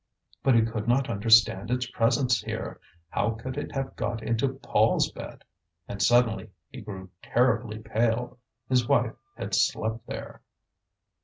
[0.41, 5.11] But he could not understand its presence here: how could it have got into Paul's
[5.11, 5.43] bed?
[5.87, 8.39] And suddenly he grew terribly pale.
[8.67, 10.41] His wife had slept there.